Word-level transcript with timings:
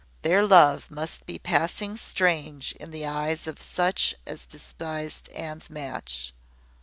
Their 0.23 0.43
love 0.47 0.89
must 0.89 1.27
be 1.27 1.37
passing 1.37 1.95
strange 1.95 2.71
in 2.79 2.89
the 2.89 3.05
eyes 3.05 3.45
of 3.45 3.57
all 3.57 3.61
such 3.61 4.15
as 4.25 4.47
despised 4.47 5.29
Anne's 5.29 5.69
match. 5.69 6.33